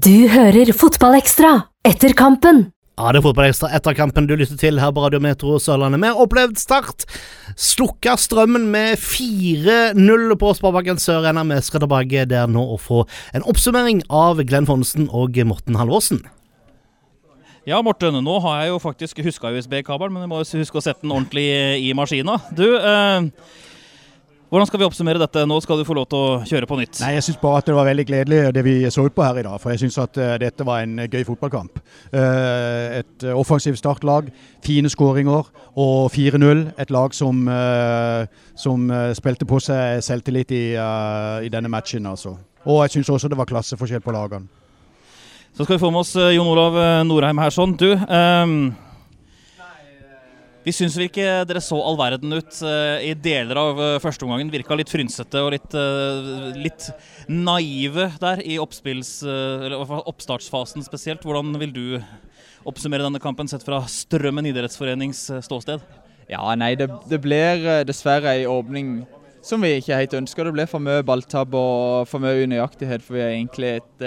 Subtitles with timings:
[0.00, 2.62] Du hører Fotballekstra etter kampen.
[2.96, 6.00] Ja, det er fotballekstra etter kampen du lytter til her på Radio Metro Sørlandet.
[6.00, 7.04] Vi har opplevd Start
[7.60, 11.44] slukka strømmen med 4-0 på Sparebanken Sør-Arena.
[11.44, 13.02] Vi skal tilbake der nå og få
[13.36, 16.22] en oppsummering av Glenn Fonsen og Morten Halvorsen.
[17.68, 21.04] Ja, Morten, nå har jeg jo faktisk huska USB-kabelen, men jeg må huske å sette
[21.04, 21.44] den ordentlig
[21.84, 22.40] i maskina.
[22.56, 23.28] Du, eh,
[24.52, 25.46] hvordan skal vi oppsummere dette?
[25.48, 26.98] Nå skal du få lov til å kjøre på nytt.
[27.00, 29.38] Nei, Jeg syns bare at det var veldig gledelig det vi så ut på her
[29.40, 29.56] i dag.
[29.62, 31.80] For jeg syns at uh, dette var en gøy fotballkamp.
[32.12, 34.28] Uh, et offensivt startlag,
[34.60, 36.66] fine skåringer og 4-0.
[36.84, 37.48] Et lag som,
[38.60, 42.36] som spilte på seg selvtillit i, i denne matchen, altså.
[42.68, 44.52] Og jeg syns også det var klasseforskjell på lagene.
[45.56, 46.76] Så skal vi få med oss Jon Olav
[47.08, 47.72] Norheim her sånn.
[47.80, 48.74] Du, um
[50.62, 54.50] vi syns vel ikke dere så all verden ut uh, i deler av uh, førsteomgangen.
[54.52, 56.90] Virka litt frynsete og litt, uh, litt
[57.26, 61.24] naive der i oppstartsfasen spesielt.
[61.26, 61.98] Hvordan vil du
[62.68, 65.80] oppsummere denne kampen sett fra Strømmen idrettsforenings ståsted?
[66.30, 69.06] Ja, nei, det, det blir dessverre en åpning
[69.42, 70.46] som vi ikke helt ønsker.
[70.46, 73.02] Det blir for mye balltabb og for mye unøyaktighet.
[73.02, 73.98] For vi er egentlig et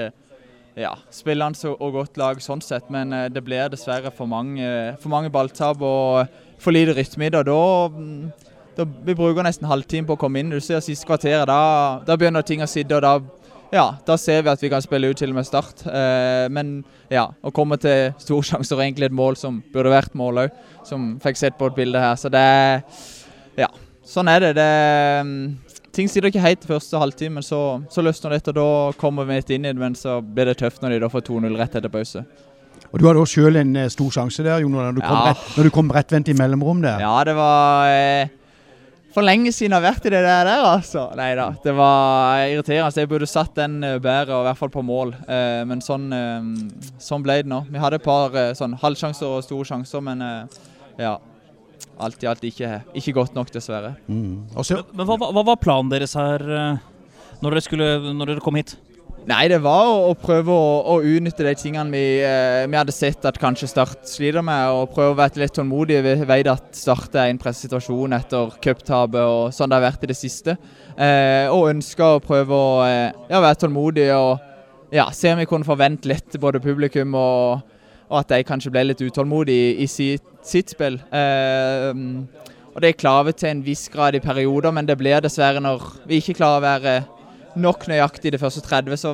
[0.80, 5.30] ja, spillende og godt lag sånn sett, men det blir dessverre for mange, for mange
[5.36, 5.82] balltap.
[5.84, 6.28] og
[6.62, 7.44] for lite rytme i det.
[7.48, 7.62] Da,
[8.78, 10.54] da, vi bruker nesten halvtime på å komme inn.
[10.54, 11.60] Du ser siste kvarteret, da,
[12.06, 12.98] da, begynner ting å sitte.
[12.98, 13.16] og da,
[13.74, 15.86] ja, da ser vi at vi kan spille ut til og med Start.
[15.88, 16.78] Eh, men
[17.12, 21.16] ja, å komme til storsjanser og egentlig et mål som burde vært mål òg, som
[21.24, 22.16] fikk sett på et bilde her.
[22.20, 22.48] Så det
[23.56, 23.70] Ja,
[24.04, 24.56] sånn er det.
[24.60, 28.52] det ting sitter ikke helt første halvtime, så, så løsner dette.
[28.52, 31.04] og Da kommer vi litt inn i det, men så blir det tøft når de
[31.06, 32.26] da får 2-0 rett etter pause.
[32.92, 35.36] Og Du hadde også sjøl en eh, stor sjanse der, Jon, når du, ja.
[35.58, 37.04] når du kom rettvendt i mellomrom der.
[37.04, 38.34] Ja, det var eh,
[39.16, 41.06] for lenge siden jeg har vært i det der, altså.
[41.16, 43.00] Nei da, det var irriterende.
[43.00, 45.14] Jeg burde satt den eh, bedre, og i hvert fall på mål.
[45.24, 46.50] Eh, men sånn, eh,
[47.00, 47.62] sånn, ble det nå.
[47.72, 50.26] Vi hadde et par eh, sånn halvsjanser og store sjanser, men
[51.00, 51.16] ja.
[52.04, 53.94] Alt i alt ikke, ikke godt nok, dessverre.
[54.12, 54.52] Mm.
[54.52, 58.76] men, men hva, hva, var planen deres her når dere, skulle, når dere kom hit?
[59.26, 62.94] Nei, det var å, å prøve å, å, utnytte de tingene vi, eh, vi, hadde
[62.94, 66.04] sett at kanskje Start sliter med, og prøve å være litt tålmodige.
[66.06, 70.12] Vi vet at Start er en pressesituasjon etter cuptapet og sånn det har vært i
[70.12, 70.54] det siste.
[70.94, 75.50] Eh, og ønsker å prøve å eh, ja, være tålmodige og ja, se om vi
[75.50, 77.66] kunne forvente litt både publikum og,
[78.12, 81.02] og at de kanskje ble litt utålmodige i, i sitt, sitt, spill.
[81.10, 81.90] Eh,
[82.76, 85.82] og Det klarer vi til en viss grad i perioder, men det blir dessverre når
[86.06, 86.98] vi ikke klarer å være
[87.56, 89.14] nok nøyaktig de første 30, så,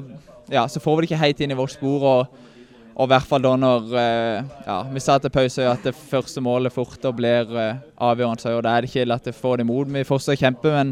[0.51, 2.07] ja, så får vi det ikke helt inn i vårt spor.
[2.13, 2.47] og
[2.91, 6.41] og i hvert fall da når eh, ja, vi sa til pause at det første
[6.43, 8.51] målet fort blir eh, avgjørende.
[8.57, 9.93] Og da er det ikke at de får det imot.
[9.95, 10.91] Vi fortsetter å kjempe, men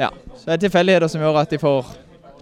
[0.00, 0.08] ja.
[0.34, 1.92] Så det er tilfeldigheter som gjør at de får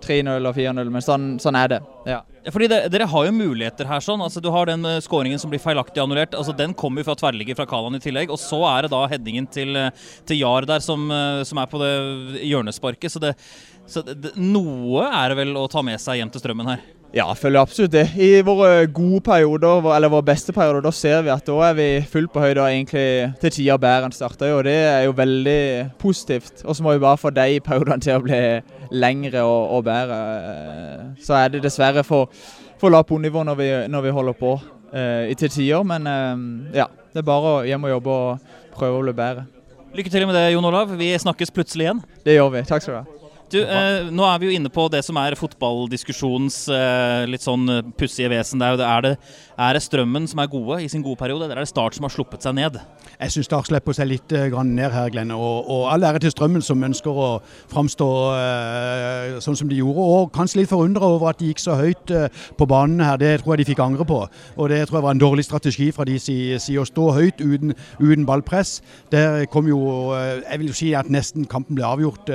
[0.04, 1.78] 3-0 og 4-0, men sånn, sånn, er det.
[2.08, 2.18] Ja.
[2.52, 4.02] Fordi det, Dere har jo muligheter her.
[4.04, 6.34] sånn, altså Du har den uh, skåringen som blir feilaktig annullert.
[6.34, 8.32] altså Den kommer jo fra tverrligger fra Kalan i tillegg.
[8.32, 9.76] Og så er det da headingen til,
[10.28, 11.92] til Jar der som, uh, som, er på det
[12.48, 13.12] hjørnesparket.
[13.12, 13.34] Så det,
[13.88, 16.86] så det, noe er det vel å ta med seg hjem til strømmen her?
[17.08, 18.04] Ja, jeg føler absolutt det.
[18.20, 21.86] I våre gode perioder, eller våre beste perioder, da ser vi at da er vi
[22.04, 23.04] fullt på høyde og egentlig
[23.40, 24.50] til tider bedre enn starta.
[24.52, 25.62] Og det er jo veldig
[26.02, 26.66] positivt.
[26.66, 28.42] Og så må vi bare få de periodene til å bli
[28.92, 30.20] lengre og, og bedre.
[31.24, 32.28] Så er det dessverre for,
[32.76, 34.58] for lavt nivå når vi, når vi holder på
[34.92, 35.88] eh, til tider.
[35.88, 39.48] Men eh, ja, det er bare å hjem og jobbe og prøve å bli bedre.
[39.96, 40.92] Lykke til med det, Jon Olav.
[41.00, 42.04] Vi snakkes plutselig igjen.
[42.26, 42.68] Det gjør vi.
[42.68, 43.17] Takk skal du ha.
[43.48, 47.64] Du, eh, nå er vi jo inne på det som er fotballdiskusjonens eh, litt sånn
[47.72, 48.60] eh, pussige vesen.
[48.60, 49.12] Det er, er, det,
[49.56, 52.04] er, det, Strømmen som er gode i sin gode periode, eller er det Start som
[52.04, 52.76] har sluppet seg ned?
[53.14, 55.32] Jeg syns Start slipper seg litt uh, ned her, Glenn.
[55.32, 57.28] Og, og all ære til Strømmen som ønsker å
[57.72, 60.04] framstå eh, sånn som de gjorde.
[60.04, 62.28] Og kanskje litt forundra over at de gikk så høyt uh,
[62.60, 63.16] på banen her.
[63.16, 64.20] Det tror jeg de fikk angre på.
[64.58, 66.60] Og det tror jeg var en dårlig strategi fra de side.
[66.60, 68.82] Si, å stå høyt uten ballpress.
[69.14, 69.78] Der kom jo
[70.12, 72.28] Jeg vil jo si at nesten kampen ble avgjort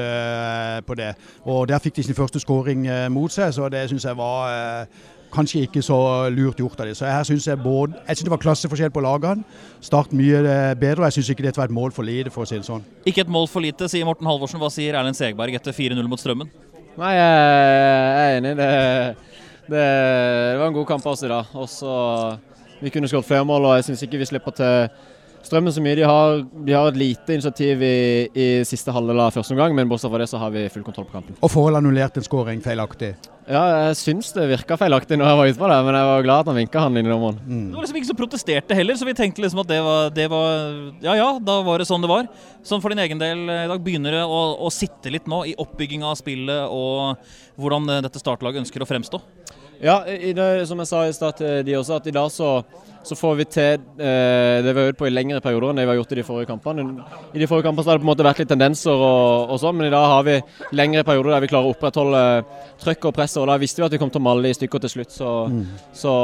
[0.87, 1.15] på det det.
[1.45, 4.49] Og Der fikk de sin første skåring eh, mot seg, så det syns jeg var
[4.53, 5.03] eh,
[5.33, 5.97] kanskje ikke så
[6.33, 6.95] lurt gjort av dem.
[6.95, 9.43] Så her synes jeg både, jeg synes det var klasseforskjell på lagene.
[9.81, 11.03] Start mye eh, bedre.
[11.03, 12.85] og Jeg syns ikke dette var et mål for lite, for å si det sånn.
[13.09, 14.61] Ikke et mål for lite, sier Morten Halvorsen.
[14.61, 16.51] Hva sier Erlend Segberg etter 4-0 mot Strømmen?
[16.93, 17.29] Nei, jeg
[18.23, 18.53] er enig.
[18.59, 18.69] Det,
[19.65, 21.55] det, det var en god kamp også i dag.
[21.57, 21.95] Også,
[22.83, 24.75] vi kunne skåret flere mål, og jeg syns ikke vi slipper til
[25.53, 25.93] Strømmen så mye.
[25.99, 27.97] De har, de har et lite initiativ i,
[28.33, 31.05] i siste halvdel av første omgang, men bortsett fra det så har vi full kontroll
[31.05, 31.37] på kampen.
[31.45, 33.11] Og Forhold annullert en skåring feilaktig?
[33.45, 36.25] Ja, jeg syns det virka feilaktig når jeg var ute på det, men jeg var
[36.25, 37.37] glad at han vinka han inn i dommeren.
[37.45, 37.67] Mm.
[37.69, 40.27] Det var liksom ikke som protesterte heller, så vi tenkte liksom at det var, det
[40.33, 40.53] var,
[41.05, 42.31] Ja ja, da var det sånn det var.
[42.65, 45.57] Sånn for din egen del i dag, begynner det å, å sitte litt nå i
[45.61, 47.29] oppbygginga av spillet og
[47.61, 49.21] hvordan dette startlaget ønsker å fremstå?
[49.83, 52.49] Ja, i det, som jeg sa i stad til de også, at i dag så,
[53.03, 55.83] så får vi til eh, det vi har øvd på i lengre perioder enn det
[55.83, 56.85] vi har gjort i de forrige kampene.
[57.35, 59.59] I de forrige kampene så har det på en måte vært litt tendenser og, og
[59.59, 60.39] sånn, men i dag har vi
[60.79, 62.23] lengre perioder der vi klarer å opprettholde
[62.85, 63.41] trøkk og presset.
[63.43, 65.35] og Da visste vi at vi kom til å male i stykker til slutt, så,
[66.05, 66.17] så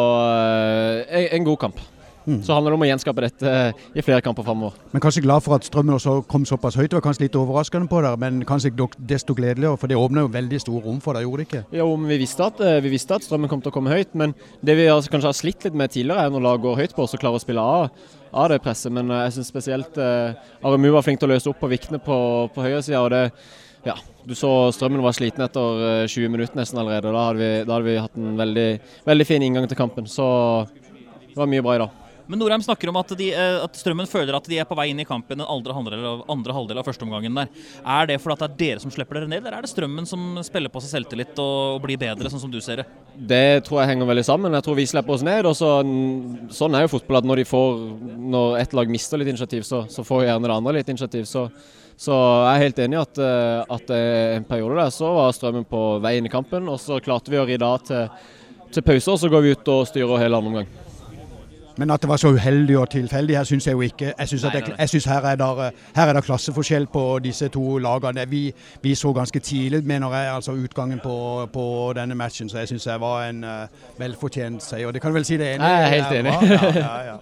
[1.12, 1.88] eh, en god kamp.
[2.25, 3.54] Så handler det om å gjenskape dette
[3.95, 4.75] i flere kamper framover.
[4.94, 6.92] Men kanskje glad for at strømmen også kom såpass høyt.
[6.92, 8.71] Det var kanskje litt overraskende på dere, men kanskje
[9.10, 11.63] desto gledeligere, for det åpner jo veldig store rom for deg, gjorde det ikke?
[11.80, 14.13] Jo, men vi visste, at, eh, vi visste at strømmen kom til å komme høyt,
[14.13, 14.36] men
[14.66, 17.06] det vi har, kanskje har slitt litt med tidligere, er når lag går høyt på
[17.06, 17.89] oss og klarer å spille av,
[18.33, 18.92] av det presset.
[18.94, 22.01] Men eh, jeg syns spesielt eh, Aremu var flink til å løse opp på vikne
[22.04, 22.19] på,
[22.54, 23.01] på høyresida.
[23.01, 23.24] Og det,
[23.88, 23.95] ja,
[24.27, 27.10] du så strømmen var sliten etter eh, 20 minutter nesten allerede.
[27.10, 28.69] og Da hadde vi, da hadde vi hatt en veldig,
[29.07, 30.10] veldig fin inngang til kampen.
[30.10, 30.27] Så
[31.30, 32.09] det var mye bra i dag.
[32.30, 34.92] Men Norheim snakker om at, de, eh, at Strømmen føler at de er på vei
[34.92, 37.48] inn i kampen den andre halvdel av, andre halvdel av førsteomgangen der.
[37.81, 40.06] Er det fordi at det er dere som slipper dere ned, eller er det Strømmen
[40.06, 42.86] som spiller på seg selvtillit og, blir bedre, sånn som du ser det?
[43.31, 44.58] Det tror jeg henger veldig sammen.
[44.60, 45.50] Jeg tror vi slipper oss ned.
[45.50, 45.72] og så,
[46.54, 47.18] Sånn er jo fotball.
[47.18, 47.81] at Når, får,
[48.36, 51.25] når et lag mister litt initiativ, så, så får gjerne det andre litt initiativ.
[51.25, 51.48] Så,
[51.98, 55.34] så jeg er helt enig i at, eh, at eh, en periode der så var
[55.34, 56.70] Strømmen på vei inn i kampen.
[56.70, 58.06] Og så klarte vi å ri av til,
[58.70, 60.88] til pause, og så går vi ut og styrer hele andre omgang.
[61.80, 64.12] Men at det var så uheldig og tilfeldig, her syns jeg jo ikke.
[64.12, 68.26] Jeg syns, jeg her, er her er det klasseforskjell på disse to lagene.
[68.30, 68.52] Vi,
[68.84, 71.66] vi så ganske tidlig, mener jeg, altså utgangen på, på
[71.96, 74.92] denne matchen, så jeg syns det var en uh, velfortjent seier.
[74.92, 75.72] Det kan du vel si det ene?
[75.72, 76.38] Jeg er helt enig.
[76.50, 77.20] Ja, ja, ja.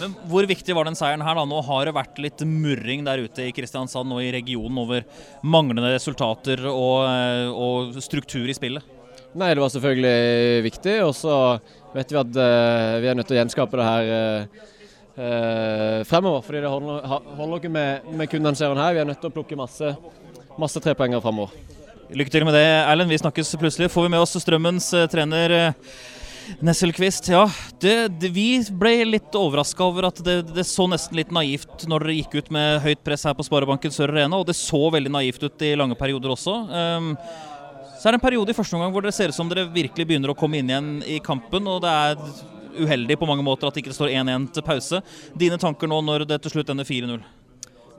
[0.00, 1.36] Men Hvor viktig var den seieren her?
[1.36, 1.44] da?
[1.48, 5.04] Nå har det vært litt murring der ute i Kristiansand og i regionen over
[5.42, 8.96] manglende resultater og, eh, og struktur i spillet.
[9.38, 10.96] Nei, det var selvfølgelig viktig.
[11.06, 11.34] Og så
[11.94, 14.12] vet vi at uh, vi er nødt til å gjenskape det her
[15.20, 16.42] eh, fremover.
[16.46, 17.06] fordi det holder,
[17.38, 18.94] holder ikke med, med kun den serien her.
[18.96, 19.92] Vi er nødt til å plukke masse,
[20.58, 21.52] masse trepoengere fremover.
[22.10, 23.10] Lykke til med det, Erlend.
[23.12, 23.90] Vi snakkes plutselig.
[23.92, 25.74] Får vi med oss Strømmens trener
[26.58, 27.28] Nesselquist.
[27.30, 27.44] Ja,
[27.80, 32.06] det, det, vi ble litt overraska over at det, det så nesten litt naivt når
[32.06, 35.12] dere gikk ut med høyt press her på Sparebanken Sør Arena, og det så veldig
[35.14, 36.56] naivt ut i lange perioder også.
[36.66, 37.12] Um,
[38.00, 40.06] så er det en periode i første omgang hvor det ser ut som dere virkelig
[40.08, 42.22] begynner å komme inn igjen i kampen, og det er
[42.80, 45.02] uheldig på mange måter at det ikke står 1-1 til pause.
[45.36, 47.20] Dine tanker nå når det til slutt ender 4-0?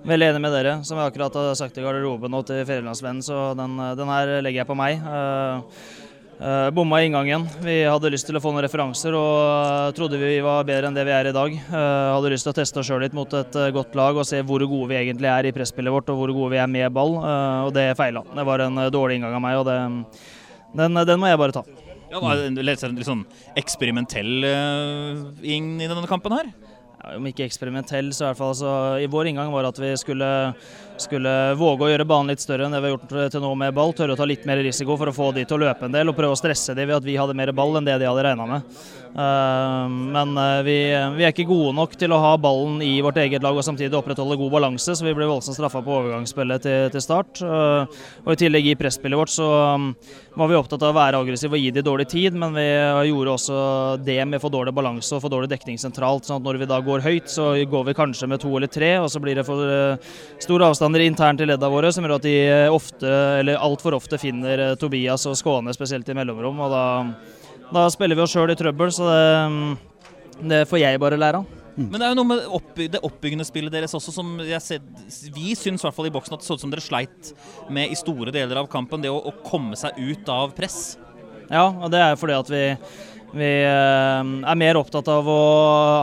[0.09, 0.74] Veldig enig med dere.
[0.88, 4.63] Som jeg akkurat har sagt i garderoben og til Fjellandsvennen, så den, den her legger
[4.63, 5.06] jeg på meg.
[5.06, 6.09] Uh,
[6.42, 7.46] uh, bomma i inngangen.
[7.62, 10.98] Vi hadde lyst til å få noen referanser og uh, trodde vi var bedre enn
[10.98, 11.54] det vi er i dag.
[11.70, 14.42] Uh, hadde lyst til å teste oss sjøl litt mot et godt lag og se
[14.42, 17.16] hvor gode vi egentlig er i presspillet vårt og hvor gode vi er med ball,
[17.22, 18.26] uh, og det feila.
[18.28, 19.78] Det var en dårlig inngang av meg, og det,
[20.82, 21.66] den, den må jeg bare ta.
[22.12, 23.24] Ja, var det litt sånn-
[23.56, 26.50] eksperimentell inn i denne kampen her?
[27.02, 28.72] Ja, om ikke eksperimentell, så i hvert fall altså,
[29.02, 30.28] I vår inngang var at vi skulle,
[31.03, 33.75] skulle våge å gjøre banen litt større enn det vi har gjort til nå med
[33.75, 33.94] ball.
[33.98, 36.12] Tørre å ta litt mer risiko for å få de til å løpe en del
[36.12, 38.25] og prøve å stresse de ved at vi hadde mer ball enn det de hadde
[38.25, 38.81] regna med.
[39.12, 40.75] Uh, men uh, vi,
[41.18, 43.98] vi, er ikke gode nok til å ha ballen i vårt eget lag og samtidig
[43.98, 47.42] opprettholde god balanse, så vi ble voldsomt straffa på overgangsspillet til, til start.
[47.44, 49.89] Og I tillegg i presspillet vårt så um,
[50.39, 52.63] var vi opptatt av å være aggressive og gi de dårlig tid, men vi
[53.09, 53.57] gjorde også
[54.06, 56.24] det med for dårlig balanse og for dårlig dekning sentralt.
[56.27, 58.94] sånn at når vi da går høyt, så går vi kanskje med to eller tre,
[59.04, 60.00] og så blir det for
[60.39, 63.08] store avstander internt i ledda våre som gjør at de ofte,
[63.40, 66.60] eller altfor ofte finner Tobias og Skåne, spesielt i mellomrom.
[66.60, 67.14] og da
[67.72, 69.78] da spiller vi oss sjøl i trøbbel, så det,
[70.44, 71.45] det, får jeg bare lære av.
[71.78, 74.81] Men det er jo noe med oppby det oppbyggende spillet deres også som ser,
[75.31, 77.31] vi syns i hvert fall i boksen at det så ut som dere sleit
[77.71, 79.00] med i store deler av kampen.
[79.00, 80.98] Det å, å komme seg ut av press.
[81.48, 82.66] Ja, og det er fordi at vi,
[83.31, 85.42] vi er mer opptatt av å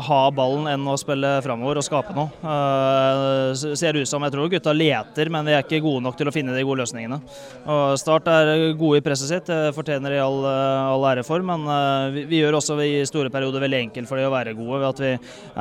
[0.06, 2.30] ha ballen enn å spille framover og skape noe.
[3.52, 6.30] Det ser ut som jeg tror gutta leter, men vi er ikke gode nok til
[6.30, 7.20] å finne de gode løsningene.
[7.68, 11.44] Og Start er gode i presset sitt, det fortjener de all, all ære for.
[11.44, 11.66] Men
[12.14, 14.80] vi, vi, gjør også i store perioder veldig enkelt for de å være gode.
[14.80, 15.12] ved at Vi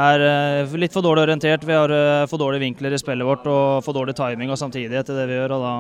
[0.07, 1.91] er litt for dårlig orientert, vi har
[2.31, 5.37] for dårlige vinkler i spillet vårt og for dårlig timing og samtidighet i det vi
[5.41, 5.57] gjør.
[5.57, 5.75] og da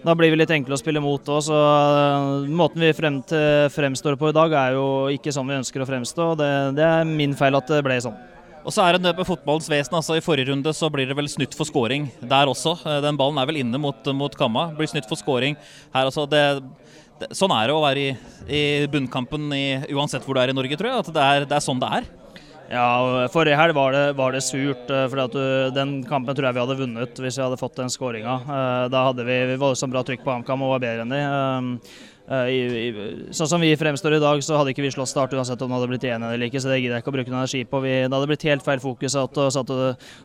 [0.00, 1.48] da blir vi litt enkle å spille mot òg.
[2.48, 4.86] Måten vi frem til, fremstår på i dag, er jo
[5.20, 6.32] ikke sånn vi ønsker å fremstå.
[6.32, 6.50] og det,
[6.80, 8.18] det er min feil at det ble sånn.
[8.60, 9.94] Og så er det med fotballens vesen.
[9.96, 12.76] altså I forrige runde så blir det vel snytt for scoring der også.
[13.04, 14.68] Den ballen er vel inne mot, mot Kamma.
[14.76, 15.56] Blir snytt for scoring
[15.94, 16.26] her også.
[16.28, 16.42] Det,
[17.22, 18.14] det, sånn er det å være i,
[18.46, 18.62] i
[18.92, 19.64] bunnkampen i,
[19.96, 21.06] uansett hvor du er i Norge, tror jeg.
[21.06, 22.10] At det er, det er sånn det er.
[22.70, 24.86] Ja, Forrige helg var det, var det surt.
[24.86, 28.36] for Den kampen tror jeg vi hadde vunnet hvis vi hadde fått den skåringa.
[28.92, 31.80] Da hadde vi voldsomt bra trykk på HamKam og var bedre enn de.
[32.30, 32.90] I, i,
[33.34, 35.80] sånn som vi fremstår i dag, så hadde ikke vi slått Start uansett om det
[35.80, 37.80] hadde blitt 1 eller ikke, så det gidder jeg ikke å bruke noe energi på.
[37.82, 39.72] Vi, det hadde blitt helt feil fokus at, satt,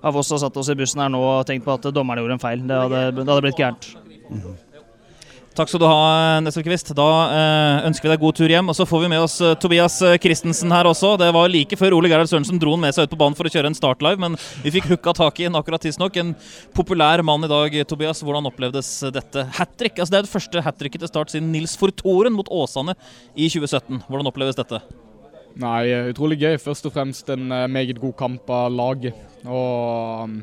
[0.06, 2.38] av oss som satt oss i bussen her nå og tenkt på at dommerne gjorde
[2.38, 2.62] en feil.
[2.62, 3.90] Det hadde, det hadde blitt gærent.
[5.56, 6.90] Takk skal du ha, Nesselquist.
[6.98, 8.68] Da eh, ønsker vi deg god tur hjem.
[8.72, 11.14] Og så får vi med oss eh, Tobias eh, Christensen her også.
[11.22, 13.48] Det var like før Ole Gerhard Sørensen dro han med seg ut på banen for
[13.48, 14.36] å kjøre en startlive, men
[14.66, 16.20] vi fikk hooka tak i en akkurat tidsnok.
[16.20, 16.36] En
[16.76, 18.20] populær mann i dag, Tobias.
[18.26, 19.96] Hvordan opplevdes dette hat trick?
[19.96, 22.98] Altså, det er det første hat tricket til start siden Nils Fortoren mot Åsane
[23.32, 24.04] i 2017.
[24.10, 24.84] Hvordan oppleves dette?
[25.56, 26.58] Nei, utrolig gøy.
[26.60, 29.16] Først og fremst en eh, meget god kamp av laget.
[29.48, 30.40] Og um,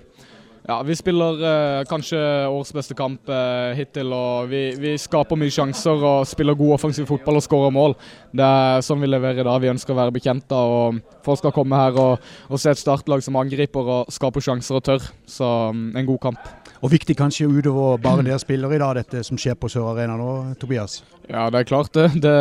[0.69, 4.13] ja, Vi spiller eh, kanskje årets beste kamp eh, hittil.
[4.15, 7.97] og vi, vi, skaper mye sjanser og spiller god offensiv fotball og skårer mål.
[8.31, 9.61] Det er sånn vi leverer i dag.
[9.63, 10.77] Vi ønsker å være bekjent av.
[10.79, 14.79] og Folk skal komme her og, og se et startlag som angriper og skaper sjanser
[14.79, 15.13] og tør.
[15.27, 16.62] Så um, en god kamp.
[16.83, 20.17] Og viktig kanskje utover bare dere spillere i dag, dette som skjer på Sør Arena
[20.19, 21.05] nå, Tobias?
[21.29, 22.09] Ja, det er klart det.
[22.25, 22.33] det.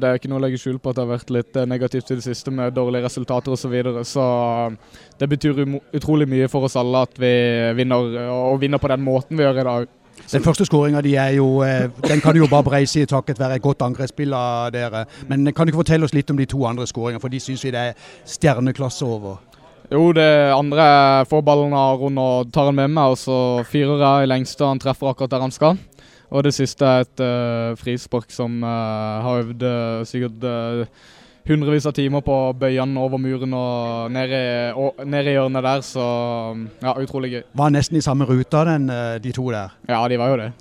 [0.00, 2.10] Det, er ikke noe å legge skjul på at det har vært litt eh, negativt
[2.10, 3.62] i det siste med dårlige resultater osv.
[3.62, 4.02] Så, videre.
[4.04, 4.24] så
[4.66, 4.78] um,
[5.20, 5.62] det betyr
[5.94, 7.32] utrolig mye for oss alle at vi
[7.78, 9.96] vinner, og vinner på den måten vi gjør i dag.
[10.32, 11.00] Den første skåringa
[11.32, 14.72] jo eh, Den kan du jo bare breise i takket være et godt angrepsspill av
[14.72, 15.04] dere.
[15.28, 17.64] Men kan du ikke fortelle oss litt om de to andre skåringene, for de syns
[17.64, 17.94] vi det er
[18.26, 19.38] stjerneklasse over?
[19.90, 20.84] Jo, det andre
[21.26, 24.62] får ballen av Aron og tar den med meg, og så fyrer jeg i lengste.
[24.62, 25.80] Han treffer akkurat der han skal.
[26.30, 30.46] Og det siste er et uh, frispark som uh, har øvd uh, sikkert
[31.50, 34.44] hundrevis av timer på å bøye den over muren og ned i,
[34.78, 35.82] og, ned i hjørnet der.
[35.82, 36.06] Så
[36.84, 37.42] ja, utrolig gøy.
[37.58, 38.86] Var nesten i samme ruta, den,
[39.18, 39.74] de to der?
[39.90, 40.52] Ja, de var jo det.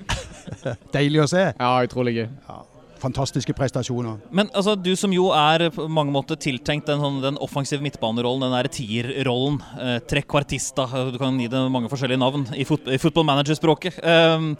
[0.96, 1.52] Deilig å se.
[1.54, 2.28] Ja, utrolig gøy.
[2.50, 2.64] Ja
[3.00, 4.20] fantastiske prestasjoner.
[4.36, 8.46] Men altså, du som jo er på mange måter tiltenkt den, sånn, den offensive midtbanerollen,
[8.46, 13.00] den derre tierrollen, eh, trekvartista, du kan gi det mange forskjellige navn i, fot i
[13.02, 14.00] football manager-språket.
[14.04, 14.54] Um,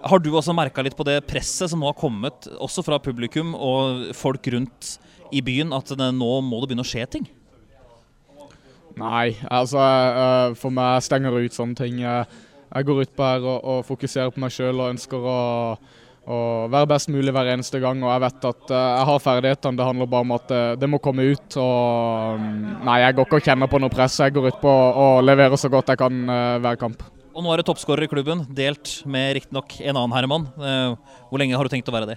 [0.00, 3.52] har du også merka litt på det presset som nå har kommet, også fra publikum
[3.56, 4.96] og folk rundt
[5.32, 7.28] i byen, at det, nå må det begynne å skje ting?
[9.00, 12.00] Nei, altså uh, for meg stenger det ut sånne ting.
[12.02, 15.38] Jeg går ut på her og, og fokuserer på meg sjøl og ønsker å
[16.30, 18.02] og være best mulig hver eneste gang.
[18.04, 19.78] Og jeg vet at uh, jeg har ferdighetene.
[19.80, 21.56] Det handler bare om at uh, det må komme ut.
[21.60, 22.50] Og um,
[22.86, 24.20] nei, jeg går ikke og kjenner på noe press.
[24.22, 27.02] Jeg går ut på å levere så godt jeg kan uh, hver kamp.
[27.30, 30.48] Og nå er du toppskårer i klubben, delt med riktignok en annen herremann.
[31.30, 32.16] hvor lenge har du tenkt å være det?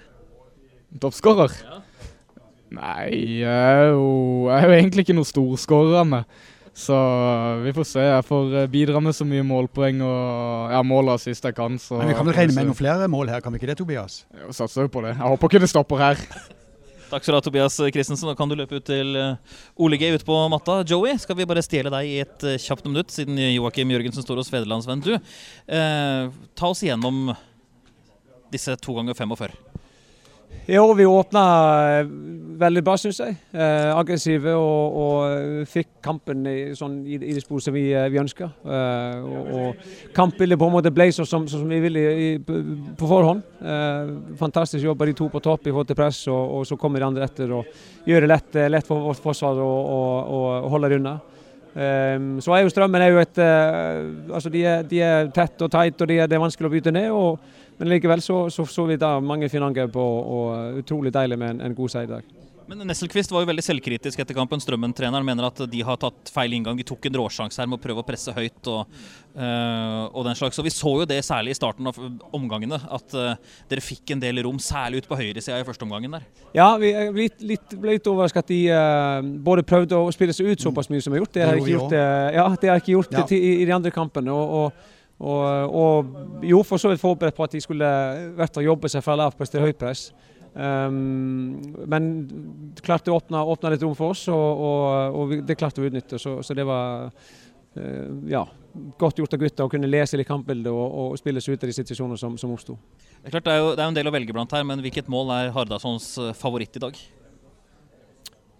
[1.00, 1.54] Toppskårer?
[1.62, 1.78] Ja.
[2.74, 6.24] Nei, jeg er, jo, jeg er jo egentlig ikke noen storskårer.
[6.74, 6.96] Så
[7.62, 8.02] vi får se.
[8.02, 11.78] Jeg får eh, bidra med så mye målpoeng og ja, mål av sist jeg kan.
[11.78, 14.24] Men Vi kan vel regne med noen flere mål her, kan vi ikke det, Tobias?
[14.34, 15.14] Jeg satser jo på det.
[15.14, 16.22] Jeg håper ikke det stopper her.
[17.14, 18.26] Takk skal du ha, Tobias Christensen.
[18.26, 20.80] Nå kan du løpe ut til eh, Ole G ute på matta.
[20.88, 24.42] Joey, skal vi bare stjele deg i et eh, kjapt minutt, siden Joakim Jørgensen står
[24.42, 25.04] hos Federlandsvenn.
[25.04, 27.30] Du, eh, ta oss igjennom
[28.50, 29.54] disse to ganger 45.
[30.66, 31.42] Ja, vi åpna
[31.98, 32.06] eh,
[32.58, 33.34] veldig bra, syns jeg.
[33.52, 38.08] Eh, aggressive og, og, fikk kampen i, sånn, i, i det sporet som vi, eh,
[38.12, 38.48] vi ønska.
[38.64, 39.84] Eh, og, og,
[40.16, 43.44] kampbildet på en måte ble sånn som, som, vi ville i, på forhånd.
[43.60, 46.80] Eh, fantastisk jobb av de to på topp i forhold til press, og, og så
[46.80, 50.42] kommer de andre etter og gjør det lett, eh, lett for vårt forsvar å
[50.72, 51.18] holde det unna.
[51.74, 55.58] Um, så er jo Strømmen er jo et uh, altså de er, de er tett
[55.64, 57.10] og tight, og de er, det er vanskelig å bytte ned.
[57.10, 57.40] og
[57.78, 61.56] men likevel så, så, så vi da mange fine angrep og, og utrolig deilig med
[61.56, 62.34] en, en god seier i dag.
[62.68, 64.60] Men Nesselquist var jo veldig selvkritisk etter kampen.
[64.62, 66.78] Strømmen-treneren mener at de har tatt feil inngang.
[66.78, 68.94] De tok en råsjanse her med å prøve å presse høyt og,
[69.36, 70.60] uh, og den slags.
[70.60, 71.98] Og vi så jo det særlig i starten av
[72.36, 76.16] omgangene, at uh, dere fikk en del rom, særlig ut på høyresida i første omgangen
[76.16, 76.24] der.
[76.56, 80.36] Ja, vi er litt, litt, ble litt overrasket at de uh, både prøvde å spille
[80.36, 81.36] seg ut såpass mye som de har gjort.
[81.36, 81.96] Det har ikke gjort,
[82.38, 83.28] ja, det har ikke gjort ja.
[83.36, 84.32] i, i, de andre kampene.
[84.32, 87.90] og, og og, og jo, for så vidt forberedt på at de skulle
[88.38, 90.08] vært og jobbe seg fra lavt til høypress.
[90.54, 91.58] Um,
[91.90, 92.10] men
[92.84, 95.90] klarte å åpne, åpne, litt rom for oss, og, og, og det klarte vi å
[95.90, 96.20] utnytte.
[96.22, 98.44] Så, så det var uh, ja,
[98.98, 101.70] godt gjort av gutta å kunne lese litt kampbildet og, og spille seg ut av
[101.70, 102.76] de situasjonene som, som oppsto.
[103.24, 104.82] Det er klart det er jo det er en del å velge blant her, men
[104.84, 107.02] hvilket mål er Hardasons eh, favoritt i dag?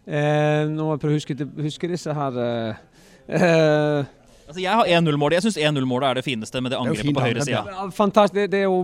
[0.05, 4.03] Uh, nå må jeg prøve å huske, huske disse her eh,
[4.47, 5.39] Altså, jeg har 1-0-målet.
[5.39, 7.91] Jeg syns 1-0-målet er det fineste med det angrepet på høyre side.
[7.97, 8.37] Fantastisk.
[8.37, 8.81] Det, det, er jo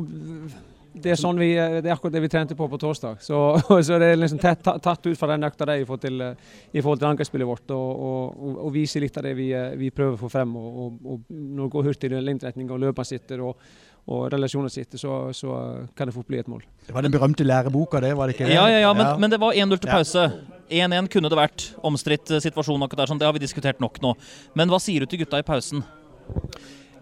[0.93, 3.21] det er, sånn vi, det er akkurat det vi trente på på torsdag.
[3.23, 3.39] Så,
[3.87, 6.25] så det er liksom tatt, tatt ut fra den økta der i forhold til,
[6.73, 7.77] i forhold til angrepsspillet vårt.
[7.77, 9.51] Og, og, og, vise litt av det vi,
[9.81, 10.57] vi prøver å få frem.
[10.57, 13.71] Og, og, når det går hurtig i linjeretning og løpene sitter og,
[14.11, 15.59] og relasjoner sitter, så, så,
[15.97, 16.63] kan det fort bli et mål.
[16.87, 18.15] Det var den berømte læreboka, det?
[18.17, 18.57] var det ikke det?
[18.57, 19.17] Ja, ja, ja, men, ja.
[19.21, 20.25] men det var 1-0 til pause.
[20.71, 21.67] 1-1 kunne det vært.
[21.87, 23.21] Omstridt eh, situasjon akkurat der, sånn.
[23.21, 24.15] det har vi diskutert nok nå.
[24.59, 25.85] Men hva sier du til gutta i pausen?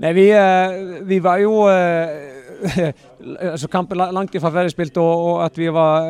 [0.02, 2.92] Nei, vi, eh, vi var jo eh,
[3.52, 6.08] altså Kampen langt ifra ferdigspilt, og, og at vi var,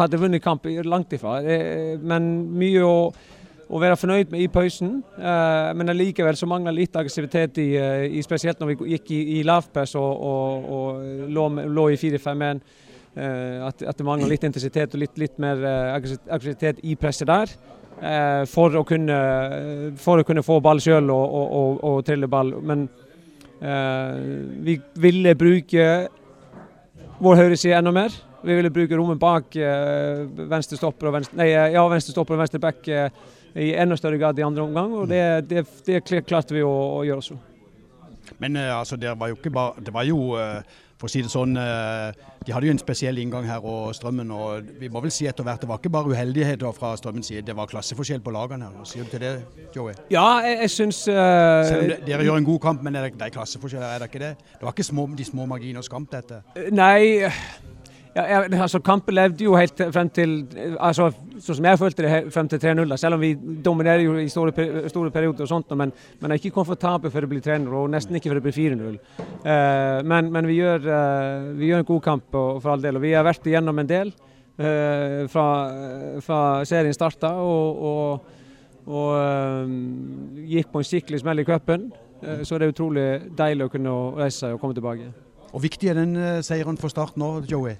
[0.00, 1.40] hadde vunnet kamp langt ifra.
[2.00, 2.96] Men mye å
[3.72, 4.98] å være fornøyd med i pausen.
[5.16, 9.20] Eh, men allikevel så mangler litt aggressivitet, i, eh, i, spesielt når vi gikk i,
[9.38, 12.60] i lavpress og, og, og lå, lå, i 4-5-1.
[13.14, 15.62] Eh, at, at, det mangler litt intensitet og litt, litt mer
[15.94, 17.56] aggressivitet i presset der.
[18.50, 19.16] For å, kunne,
[20.02, 22.50] for, å kunne, få ball sjøl og, og, og, trille ball.
[22.58, 22.82] Men
[24.66, 25.86] vi ville bruke
[27.22, 28.18] vår høyreside enda mer.
[28.44, 32.60] Vi ville bruke rommet bak venstre stopper og venstre, nei, ja, venstre stopper og venstre
[32.66, 32.90] back
[33.54, 34.94] i enda større grad i andre omgang.
[34.94, 37.40] og Det, det, det klarte vi å, å gjøre også.
[38.38, 40.62] Men uh, altså, det var jo ikke bare Det var jo, uh,
[40.96, 42.08] for å si det sånn uh,
[42.46, 44.30] De hadde jo en spesiell inngang her og Strømmen.
[44.32, 47.44] og Vi må vel si etter hvert det var ikke bare uheldigheter fra Strømmens side,
[47.46, 48.88] det var klasseforskjell på lagene her.
[48.88, 49.34] Sier du til det,
[49.76, 49.94] Joey?
[50.12, 53.36] Ja, jeg, jeg syns om dere gjør en god kamp, men er det, det er
[53.38, 54.34] klasseforskjeller, er det ikke det?
[54.56, 56.42] Det var ikke små, de små marginers kamp, dette?
[56.72, 57.72] Nei.
[58.14, 60.34] Ja, altså Kampen levde jo helt frem til
[60.78, 61.08] altså,
[61.42, 62.92] Sånn som jeg følte det, frem til 3-0.
[63.00, 64.52] Selv om vi dominerer jo i store,
[64.88, 65.90] store perioder, og sånt, men,
[66.20, 68.84] men er ikke komfortable for å bli 3-0, og nesten ikke for å bli 4-0.
[68.84, 72.84] Uh, eh, men, men vi, gjør, uh, vi, gjør, en god kamp og, for all
[72.84, 73.00] del.
[73.00, 75.46] og Vi har vært igjennom en del uh, fra,
[76.22, 76.38] fra,
[76.70, 77.32] serien starta.
[77.42, 78.30] Og, og,
[78.94, 81.88] og gikk på en skikkelig smell i cupen.
[82.44, 83.06] så det er utrolig
[83.36, 85.10] deilig å kunne reise seg og komme tilbake.
[85.50, 86.14] Og Viktig er den
[86.46, 87.74] seieren for Start nå, Joey?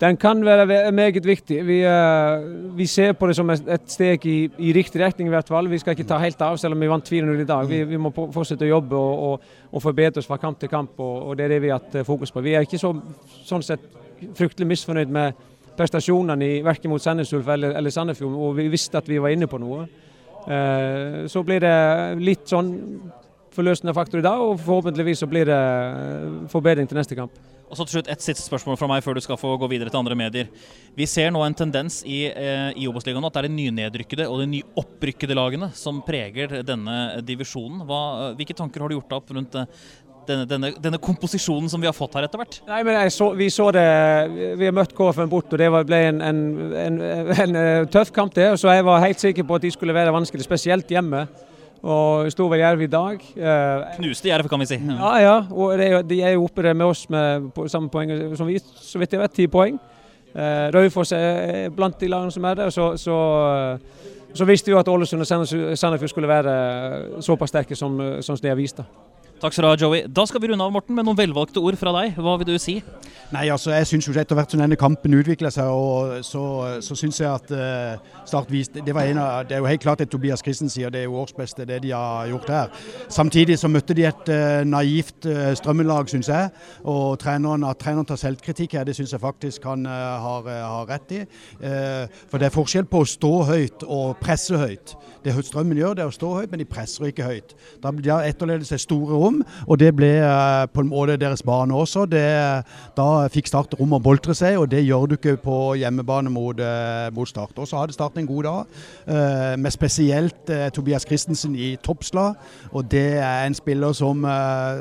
[0.00, 1.66] Den kan være meget viktig.
[1.66, 5.48] Vi, uh, vi, ser på det som et steg i, i, riktig retning i hvert
[5.48, 5.70] fall.
[5.70, 7.68] Vi skal ikke ta helt av, selv om vi vant 4-0 i dag.
[7.70, 10.98] Vi, vi, må fortsette å jobbe og, og, og, forbedre oss fra kamp til kamp,
[10.98, 12.42] og, og, det er det vi har hatt eh, fokus på.
[12.42, 12.90] Vi er ikke så,
[13.46, 13.86] sånn sett
[14.34, 15.42] fryktelig misfornøyd med
[15.78, 19.46] prestasjonene verken mot Sandnes Ulf eller, eller Sandefjord, og vi visste at vi var inne
[19.50, 19.86] på noe.
[20.44, 21.76] Uh, så blir det
[22.20, 22.74] litt sånn
[23.54, 25.60] forløsende faktor i dag, og forhåpentligvis så blir det
[26.52, 27.34] forbedring til neste kamp.
[27.64, 29.90] Og så til slutt Et siste spørsmål fra meg før du skal få gå videre
[29.90, 30.50] til andre medier.
[30.94, 34.42] Vi ser nå en tendens i, eh, i Obos-ligaen at det er de nynedrykkede og
[34.42, 37.82] de nyopprykkede lagene som preger denne divisjonen.
[37.88, 39.66] Hva, hvilke tanker har du gjort deg opp rundt eh,
[40.28, 42.60] denne, denne, denne, komposisjonen som vi har fått her etter hvert?
[42.68, 43.88] Nei, men så, Vi så det,
[44.60, 46.44] vi har møtt KFM bort, og det ble en, en,
[46.84, 47.00] en,
[47.34, 48.34] en, eh, tøff kamp.
[48.36, 51.26] det, Så jeg var helt sikker på at de skulle være vanskelig, spesielt hjemme
[51.84, 53.24] og sto ved Jerv i dag.
[53.36, 54.78] Eh, Knuste Jerv, kan vi si.
[54.88, 55.34] Ja, ja.
[55.52, 58.98] Og det, de er jo oppe med oss med på, samme poeng som vi, så
[58.98, 59.78] vidt jeg vet, ti poeng.
[60.34, 62.72] Eh, Raufoss er blant de lagene som er der.
[62.74, 63.16] Så, så,
[64.34, 66.54] så visste vi jo at Ålesund og Sandefjord skulle være
[67.22, 68.80] såpass sterke som, som de har vist.
[68.80, 69.13] da.
[69.42, 70.04] Takk skal du ha, Joey.
[70.06, 72.14] Da skal vi runde av, Morten, med noen velvalgte ord fra deg.
[72.22, 72.78] Hva vil du si?
[73.34, 76.42] Nei, altså, Jeg syns etter hvert som denne kampen utvikler seg, og så,
[76.84, 79.82] så syns jeg at uh, Start viste det, var en av, det er jo helt
[79.82, 82.84] klart det Tobias Christen sier, det er jo årsbeste, det de har gjort her.
[83.12, 86.52] Samtidig så møtte de et uh, naivt uh, strømmelag, syns jeg.
[86.86, 91.12] Og treneren, at treneren tar selvkritikk her, det syns jeg faktisk han har, har, rett
[91.16, 91.20] i.
[92.28, 94.94] for det er forskjell på å stå høyt og presse høyt.
[95.24, 97.54] Det Strømmen gjør, det er å stå høyt, men de presser ikke høyt.
[97.82, 99.33] Da, da etterledes etterledet store rom,
[99.66, 100.10] og det ble
[100.74, 102.06] på en måte deres bane også.
[102.10, 102.24] Det,
[102.96, 106.58] da fikk Start rom å boltre seg, og det gjør du ikke på hjemmebane mot,
[106.58, 107.56] uh, mot Start.
[107.58, 112.30] Og så hadde Start en god dag, uh, med spesielt Tobias Christensen i toppsla.
[112.72, 114.24] Og det er en spiller som,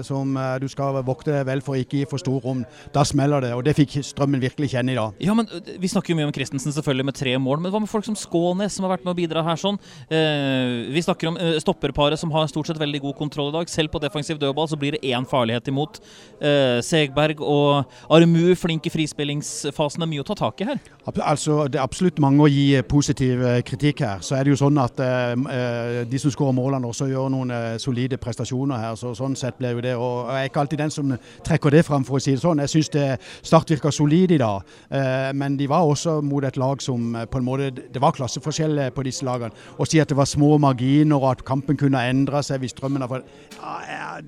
[0.05, 2.63] som du skal vokte vel for ikke gi for stor rom.
[2.95, 5.19] Da smeller det, og det fikk Strømmen virkelig kjenne i dag.
[5.23, 5.47] Ja, men
[5.79, 8.17] Vi snakker jo mye om Christensen selvfølgelig med tre mål, men hva med folk som
[8.17, 9.79] Skånes, som har vært med å bidra her sånn?
[10.93, 13.69] vi snakker om stopperparet som har stort sett veldig god kontroll i dag.
[13.71, 15.99] Selv på defensiv dødball så blir det én farlighet imot.
[16.83, 20.01] Segberg og Armu flink i frispillingsfasen.
[20.01, 20.81] Det er mye å ta tak i her.
[21.05, 24.21] Altså, Det er absolutt mange å gi positiv eh, kritikk her.
[24.23, 27.77] Så er det jo sånn at eh, de som skårer målene også gjør noen eh,
[27.81, 28.95] solide prestasjoner her.
[28.99, 29.95] så Sånn sett blir jo det.
[29.95, 32.63] og Jeg er ikke alltid den som trekker det fram, for å si det sånn.
[32.63, 32.91] Jeg syns
[33.43, 34.61] Start virka solid i dag.
[35.35, 39.03] Men de var også mot et lag som på en måte Det var klasseforskjell på
[39.05, 39.53] disse lagene.
[39.79, 43.03] Å si at det var små marginer og at kampen kunne endre seg hvis strømmen
[43.03, 44.19] har fått ja,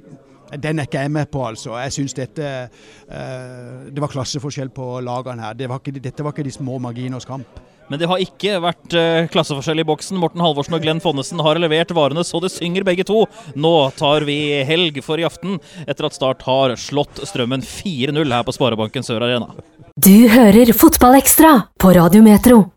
[0.61, 1.75] den er ikke jeg med på, altså.
[1.81, 5.55] Jeg syns dette uh, Det var klasseforskjell på lagene her.
[5.57, 7.59] Det var ikke, dette var ikke de små marginers kamp.
[7.89, 10.19] Men det har ikke vært uh, klasseforskjell i boksen.
[10.21, 13.25] Morten Halvorsen og Glenn Fonnesen har levert varene så det synger begge to.
[13.57, 18.45] Nå tar vi helg for i aften, etter at Start har slått Strømmen 4-0 her
[18.45, 19.51] på Sparebanken Sør Arena.
[19.95, 22.74] Du hører Fotballekstra på Radiometro.